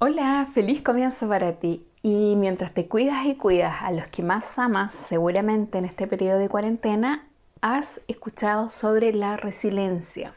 [0.00, 1.84] Hola, feliz comienzo para ti.
[2.04, 6.38] Y mientras te cuidas y cuidas a los que más amas, seguramente en este periodo
[6.38, 7.26] de cuarentena
[7.62, 10.34] has escuchado sobre la resiliencia.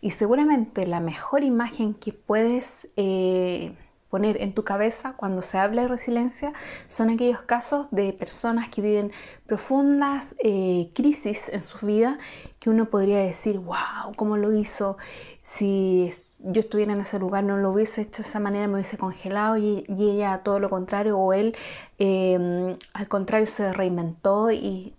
[0.00, 3.74] Y seguramente la mejor imagen que puedes eh,
[4.08, 6.52] poner en tu cabeza cuando se habla de resiliencia
[6.88, 9.12] son aquellos casos de personas que viven
[9.46, 12.18] profundas eh, crisis en su vida
[12.58, 14.98] que uno podría decir, wow, ¿cómo lo hizo?
[15.44, 18.98] Si yo estuviera en ese lugar no lo hubiese hecho de esa manera, me hubiese
[18.98, 21.56] congelado y, ella todo lo contrario, o él
[21.98, 24.94] em, al contrario se reinventó y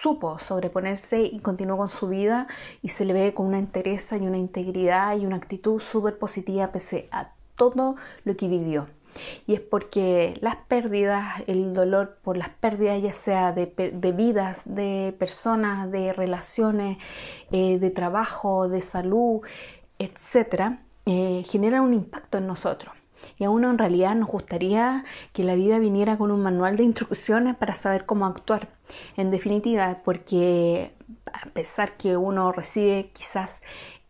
[0.00, 2.46] supo sobreponerse y continuó con su vida
[2.82, 6.68] y se le ve con una entereza y una integridad y una actitud súper positiva
[6.68, 8.86] pese a todo lo que vivió.
[9.46, 13.72] Y es porque las pérdidas, el dolor por las pérdidas, ya sea de,
[14.14, 16.98] vidas, de personas, de relaciones,
[17.50, 19.40] eh, de trabajo, de salud,
[19.98, 22.94] etcétera, eh, generan un impacto en nosotros.
[23.36, 26.84] Y a uno en realidad nos gustaría que la vida viniera con un manual de
[26.84, 28.68] instrucciones para saber cómo actuar.
[29.16, 30.92] En definitiva, porque
[31.32, 33.60] a pesar que uno recibe quizás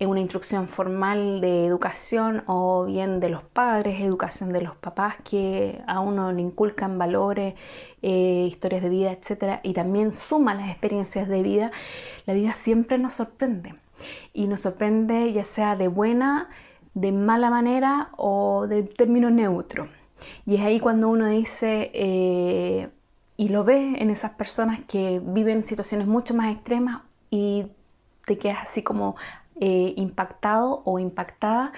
[0.01, 5.83] una instrucción formal de educación o bien de los padres, educación de los papás que
[5.89, 7.55] a uno le inculcan valores,
[8.03, 9.59] eh, historias de vida, etc.
[9.65, 11.73] Y también suma las experiencias de vida,
[12.27, 13.75] la vida siempre nos sorprende
[14.33, 16.49] y nos sorprende ya sea de buena,
[16.95, 19.89] de mala manera o de término neutro.
[20.47, 22.89] Y es ahí cuando uno dice, eh,
[23.37, 27.67] y lo ve en esas personas que viven situaciones mucho más extremas y
[28.27, 29.17] te quedas así como
[29.61, 31.73] eh, impactado o impactada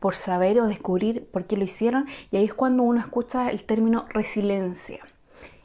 [0.00, 2.06] por saber o descubrir por qué lo hicieron.
[2.30, 5.00] Y ahí es cuando uno escucha el término resiliencia.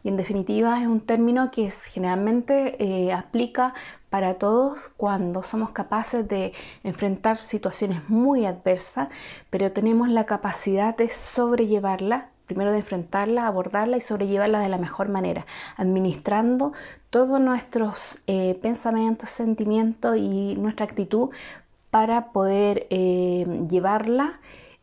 [0.03, 3.73] Y en definitiva es un término que generalmente eh, aplica
[4.09, 9.07] para todos cuando somos capaces de enfrentar situaciones muy adversas,
[9.49, 15.09] pero tenemos la capacidad de sobrellevarla, primero de enfrentarla, abordarla y sobrellevarla de la mejor
[15.09, 15.45] manera,
[15.77, 16.73] administrando
[17.09, 21.30] todos nuestros eh, pensamientos, sentimientos y nuestra actitud
[21.89, 24.39] para poder eh, llevarla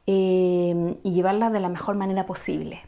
[0.07, 2.83] y llevarla de la mejor manera posible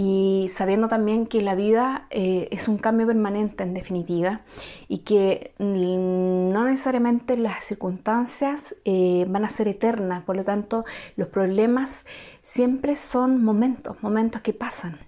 [0.00, 4.42] y sabiendo también que la vida eh, es un cambio permanente en definitiva
[4.86, 10.84] y que mm, no necesariamente las circunstancias eh, van a ser eternas, por lo tanto
[11.16, 12.06] los problemas
[12.42, 14.98] siempre son momentos, momentos que pasan.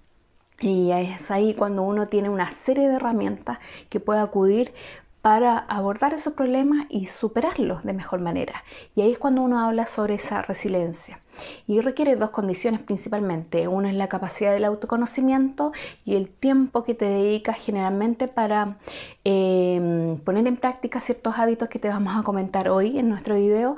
[0.59, 4.73] Y es ahí cuando uno tiene una serie de herramientas que puede acudir
[5.21, 8.63] para abordar esos problemas y superarlos de mejor manera.
[8.95, 11.19] Y ahí es cuando uno habla sobre esa resiliencia.
[11.67, 13.67] Y requiere dos condiciones principalmente.
[13.67, 15.71] Una es la capacidad del autoconocimiento
[16.05, 18.77] y el tiempo que te dedicas generalmente para
[19.23, 23.77] em, poner en práctica ciertos hábitos que te vamos a comentar hoy en nuestro video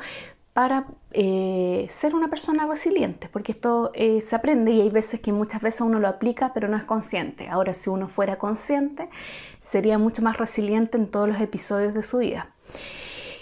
[0.54, 5.34] para eh, ser una persona resiliente, porque esto eh, se aprende y hay veces que
[5.34, 7.50] muchas veces uno lo aplica pero no es consciente.
[7.50, 9.10] Ahora si uno fuera consciente
[9.60, 12.50] sería mucho más resiliente en todos los episodios de su vida.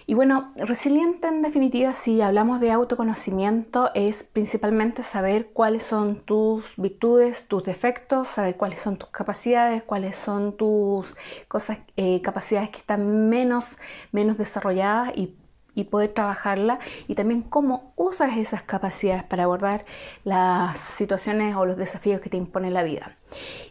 [0.07, 6.73] Y bueno, resiliente en definitiva, si hablamos de autoconocimiento, es principalmente saber cuáles son tus
[6.75, 11.15] virtudes, tus defectos, saber cuáles son tus capacidades, cuáles son tus
[11.47, 13.77] cosas, eh, capacidades que están menos,
[14.11, 15.35] menos desarrolladas y
[15.73, 19.85] y poder trabajarla y también cómo usas esas capacidades para abordar
[20.23, 23.15] las situaciones o los desafíos que te impone la vida.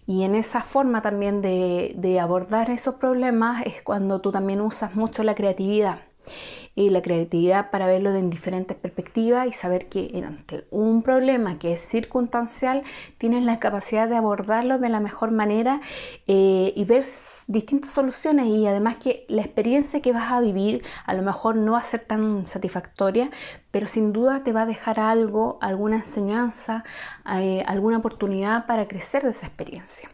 [0.06, 4.94] Y en esa forma también de, de abordar esos problemas es cuando tú también usas
[4.94, 6.00] mucho la creatividad
[6.74, 11.72] y la creatividad para verlo en diferentes perspectivas y saber que ante un problema que
[11.72, 12.84] es circunstancial
[13.18, 15.80] tienes la capacidad de abordarlo de la mejor manera
[16.26, 17.04] eh, y ver
[17.48, 21.72] distintas soluciones y además que la experiencia que vas a vivir a lo mejor no
[21.72, 23.30] va a ser tan satisfactoria,
[23.70, 26.84] pero sin duda te va a dejar algo, alguna enseñanza,
[27.34, 30.08] eh, alguna oportunidad para crecer de esa experiencia.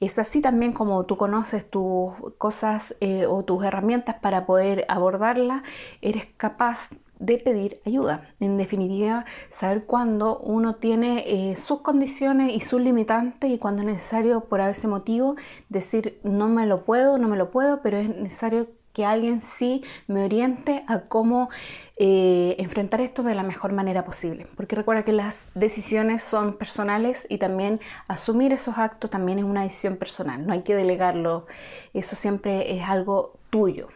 [0.00, 5.62] Es así también como tú conoces tus cosas eh, o tus herramientas para poder abordarla,
[6.00, 8.28] eres capaz de pedir ayuda.
[8.40, 13.86] En definitiva, saber cuándo uno tiene eh, sus condiciones y sus limitantes y cuando es
[13.86, 15.36] necesario por ese motivo
[15.68, 19.84] decir no me lo puedo, no me lo puedo, pero es necesario que alguien sí
[20.06, 21.50] me oriente a cómo
[21.98, 24.46] eh, enfrentar esto de la mejor manera posible.
[24.56, 27.78] Porque recuerda que las decisiones son personales y también
[28.08, 30.46] asumir esos actos también es una decisión personal.
[30.46, 31.44] No hay que delegarlo.
[31.92, 33.88] Eso siempre es algo tuyo.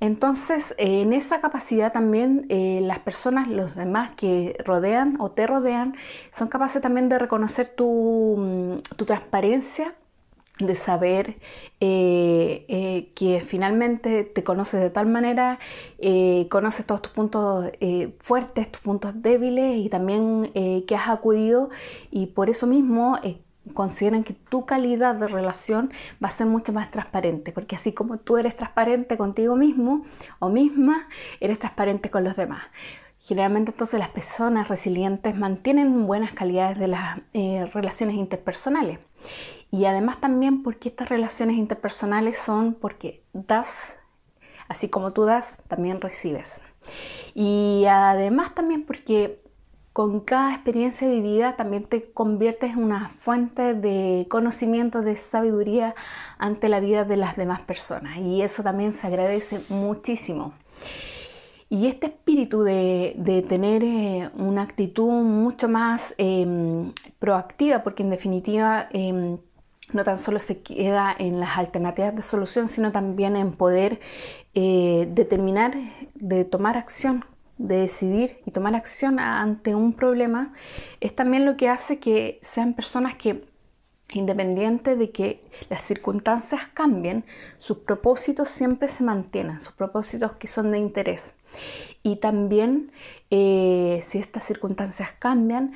[0.00, 5.94] Entonces, en esa capacidad también eh, las personas, los demás que rodean o te rodean,
[6.34, 9.94] son capaces también de reconocer tu, mm, tu transparencia
[10.58, 11.36] de saber
[11.80, 15.58] eh, eh, que finalmente te conoces de tal manera,
[15.98, 17.70] eh, conoces todos tus puntos
[18.20, 21.70] fuertes, tus puntos débiles y también que has acudido
[22.10, 23.18] y por eso mismo
[23.74, 25.92] consideran que tu calidad de relación
[26.22, 30.04] va a ser mucho más transparente, porque así como tú eres transparente contigo mismo
[30.38, 31.08] o misma,
[31.40, 32.62] eres transparente con los demás.
[33.18, 37.20] Generalmente entonces las personas resilientes mantienen buenas calidades de las
[37.72, 39.00] relaciones interpersonales
[39.70, 43.96] y además también porque estas relaciones interpersonales son porque das,
[44.68, 46.60] así como tú das, también recibes.
[47.34, 49.40] Y además también porque
[49.92, 55.94] con cada experiencia vivida también te conviertes en una fuente de conocimiento, de sabiduría
[56.38, 58.18] ante la vida de las demás personas.
[58.18, 60.52] Y eso también se agradece muchísimo.
[61.68, 68.88] Y este espíritu de, tener eh, una actitud mucho más em, proactiva, porque en definitiva
[68.92, 69.38] em,
[69.92, 74.00] no tan solo se queda en las alternativas de solución, sino también en poder
[74.54, 75.74] eh, determinar,
[76.14, 77.24] de tomar acción,
[77.58, 80.52] de decidir y tomar acción ante un problema,
[81.00, 83.44] es también lo que hace que sean personas que,
[84.12, 87.24] independiente de que las circunstancias cambien,
[87.58, 91.34] sus propósitos siempre se mantienen, sus propósitos que son de interés.
[92.02, 92.92] Y también,
[93.30, 95.72] eh, si estas circunstancias cambian,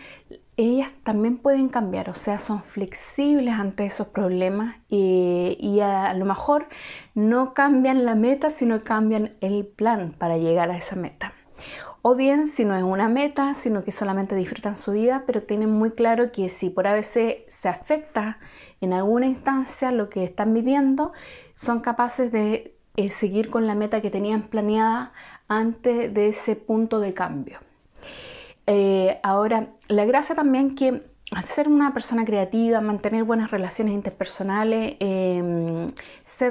[0.57, 6.69] ellas también pueden cambiar, o sea, son flexibles ante esos problemas y, a, lo mejor
[7.15, 11.33] no cambian la meta, sino cambian el plan para llegar a esa meta.
[12.03, 15.71] O bien, si no es una meta, sino que solamente disfrutan su vida, pero tienen
[15.71, 18.39] muy claro que si por a veces se afecta
[18.81, 21.13] en alguna instancia lo que están viviendo,
[21.57, 25.13] son capaces de eh, seguir con la meta que tenían planeada
[25.47, 27.59] antes de ese punto de cambio.
[28.67, 31.10] Eh, ahora, la gracia también que
[31.43, 35.93] ser una persona creativa, mantener buenas relaciones interpersonales, em,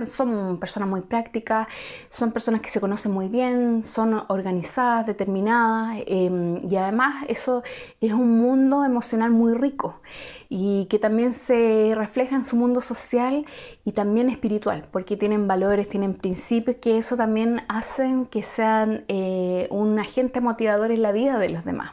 [0.05, 1.67] son personas muy prácticas,
[2.09, 7.63] son personas que se conocen muy bien, son organizadas, determinadas em, y además eso
[7.99, 10.01] es un mundo emocional muy rico
[10.49, 13.45] y que también se refleja en su mundo social
[13.85, 19.67] y también espiritual, porque tienen valores, tienen principios que eso también hacen que sean eh,
[19.71, 21.91] un agente motivador en la vida de los demás.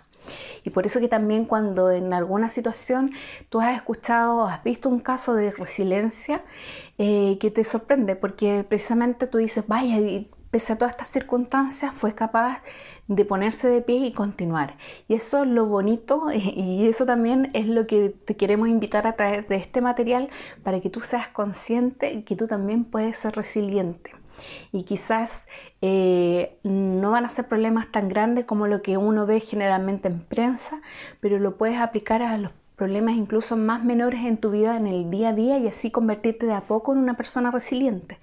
[0.67, 3.13] Y por eso que también cuando en alguna situación
[3.51, 6.43] tú has escuchado, has visto un caso de resiliencia
[6.99, 11.95] eh, que te sorprende, porque precisamente tú dices, vaya, y pese a todas estas circunstancias
[11.95, 12.63] fue capaz
[13.07, 14.77] de ponerse de pie y continuar.
[15.07, 19.15] Y eso es lo bonito y eso también es lo que te queremos invitar a
[19.15, 20.31] través de este material
[20.65, 24.11] para que tú seas consciente que tú también puedes ser resiliente
[24.73, 25.47] y quizás
[25.83, 30.21] eh, no van a ser problemas tan grandes como lo que uno ve generalmente en
[30.21, 30.81] prensa,
[31.21, 35.11] pero lo puedes aplicar a los problemas incluso más menores en tu vida en el
[35.11, 38.19] día a día y así convertirte de a poco en una persona resiliente.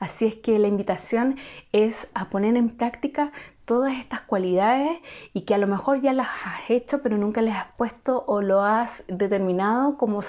[0.00, 1.36] Así es que la invitación
[1.72, 3.32] es a poner en práctica
[3.64, 4.98] todas estas cualidades
[5.32, 8.42] y que a lo mejor ya las has hecho pero nunca les has puesto o
[8.42, 10.20] lo has determinado como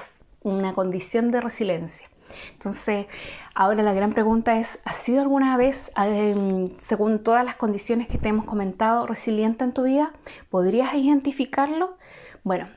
[0.44, 2.08] una condición de resiliencia.
[2.54, 3.08] Entonces,
[3.56, 8.18] ahora la gran pregunta es, ¿has sido alguna vez, em, según todas las condiciones que
[8.18, 10.14] te hemos comentado, resiliente en tu vida?
[10.50, 11.98] ¿Podrías identificarlo?
[12.44, 12.68] Bueno,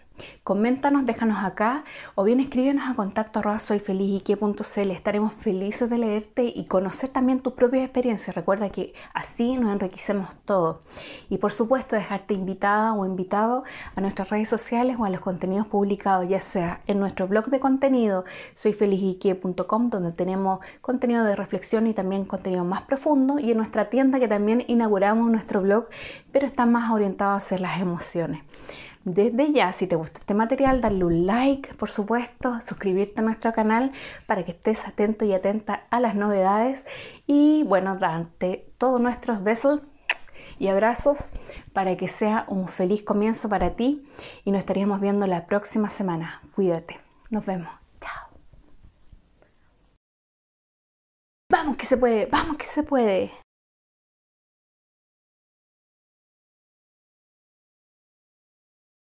[0.42, 1.84] Coméntanos, déjanos acá
[2.14, 4.90] o bien escríbenos a contacto arroba soyfelizyque.cl.
[4.90, 8.36] Estaremos felices de leerte y conocer también tus propias experiencias.
[8.36, 10.80] Recuerda que así nos enriquecemos todo.
[11.28, 13.64] Y por supuesto, dejarte invitada o invitado
[13.94, 17.60] a nuestras redes sociales o a los contenidos publicados, ya sea en nuestro blog de
[17.60, 18.24] contenido
[18.54, 24.20] soyfelizyque.com, donde tenemos contenido de reflexión y también contenido más profundo, y en nuestra tienda
[24.20, 25.88] que también inauguramos nuestro blog,
[26.32, 28.42] pero está más orientado a hacer las emociones.
[29.06, 33.52] Desde ya, si te gusta este material, darle un like, por supuesto, suscribirte a nuestro
[33.52, 33.92] canal
[34.26, 36.84] para que estés atento y atenta a las novedades.
[37.24, 39.80] Y bueno, dante todos nuestros besos
[40.58, 41.28] y abrazos
[41.72, 44.04] para que sea un feliz comienzo para ti
[44.42, 46.42] y nos estaríamos viendo la próxima semana.
[46.56, 46.98] Cuídate.
[47.30, 47.70] Nos vemos.
[48.00, 48.28] Chao.
[51.48, 53.45] Vamos que se puede, vamos que se puede.